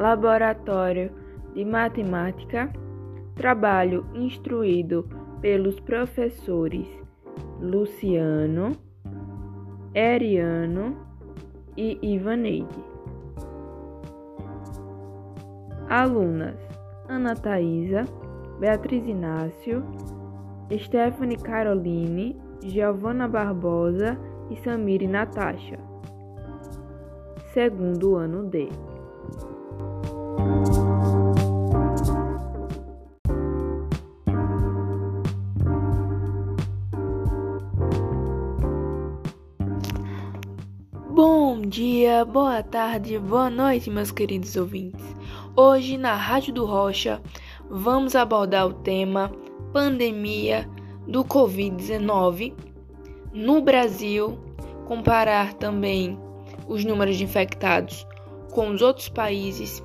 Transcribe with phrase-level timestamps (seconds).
[0.00, 1.12] Laboratório
[1.52, 2.72] de Matemática,
[3.34, 5.06] trabalho instruído
[5.42, 6.88] pelos professores
[7.60, 8.72] Luciano,
[9.94, 10.96] Eriano
[11.76, 12.82] e Ivaneide.
[15.86, 16.56] Alunas
[17.06, 18.06] Ana Thaisa,
[18.58, 19.84] Beatriz Inácio,
[20.78, 25.78] Stephanie Caroline, Giovana Barbosa e Samire Natasha.
[27.52, 28.66] Segundo ano D.
[41.22, 45.04] Bom dia, boa tarde, boa noite, meus queridos ouvintes.
[45.54, 47.20] Hoje, na Rádio do Rocha,
[47.68, 49.30] vamos abordar o tema
[49.70, 50.66] pandemia
[51.06, 52.54] do Covid-19
[53.34, 54.38] no Brasil,
[54.86, 56.18] comparar também
[56.66, 58.06] os números de infectados
[58.50, 59.82] com os outros países.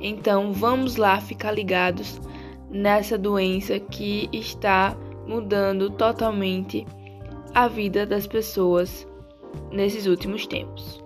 [0.00, 2.20] Então, vamos lá ficar ligados
[2.68, 4.96] nessa doença que está
[5.28, 6.84] mudando totalmente
[7.54, 9.06] a vida das pessoas
[9.70, 11.01] nesses últimos tempos.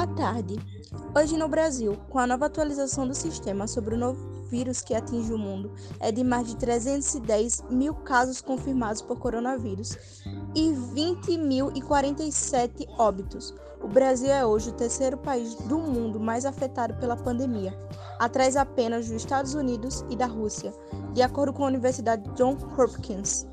[0.00, 0.58] Boa tarde.
[1.14, 5.30] Hoje no Brasil, com a nova atualização do sistema sobre o novo vírus que atinge
[5.30, 5.70] o mundo,
[6.00, 9.98] é de mais de 310 mil casos confirmados por coronavírus
[10.54, 13.54] e 20.047 óbitos.
[13.82, 17.78] O Brasil é hoje o terceiro país do mundo mais afetado pela pandemia,
[18.18, 20.72] atrás apenas dos Estados Unidos e da Rússia,
[21.12, 23.49] de acordo com a Universidade John Hopkins.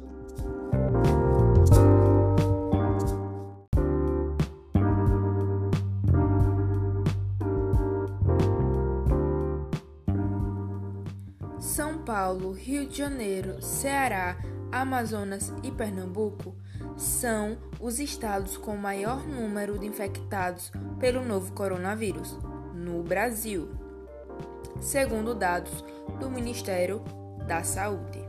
[11.78, 14.36] São Paulo, Rio de Janeiro, Ceará,
[14.72, 16.56] Amazonas e Pernambuco
[16.98, 22.36] são os estados com maior número de infectados pelo novo coronavírus
[22.74, 23.70] no Brasil,
[24.82, 25.86] segundo dados
[26.20, 27.04] do Ministério
[27.46, 28.26] da Saúde.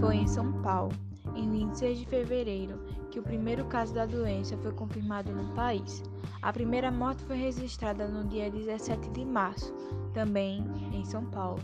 [0.00, 1.11] Foi em São Paulo,
[1.52, 2.80] 26 de fevereiro,
[3.10, 6.02] que o primeiro caso da doença foi confirmado no país.
[6.40, 9.72] A primeira morte foi registrada no dia 17 de março,
[10.12, 11.60] também em São Paulo.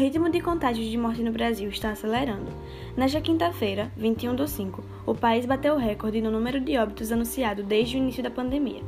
[0.00, 2.50] Ritmo de contágios de morte no Brasil está acelerando.
[2.96, 7.62] Nesta quinta-feira, 21 de 5, o país bateu o recorde no número de óbitos anunciado
[7.62, 8.82] desde o início da pandemia.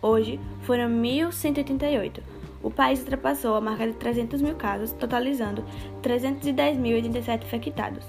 [0.00, 2.20] Hoje, foram 1.188.
[2.62, 5.64] O país ultrapassou a marca de 300 mil casos, totalizando
[6.00, 8.04] 310.087 infectados.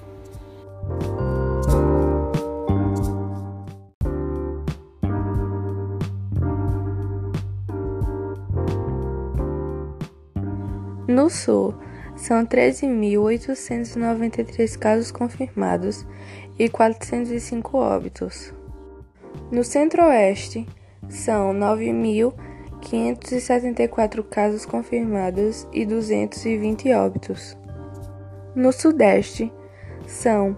[11.08, 11.74] No Sul,
[12.16, 16.06] são 13.893 casos confirmados
[16.58, 18.54] e 405 óbitos.
[19.52, 20.66] No Centro-Oeste,
[21.10, 27.56] são 9.574 casos confirmados e 220 óbitos.
[28.56, 29.54] No Sudeste,
[30.08, 30.58] são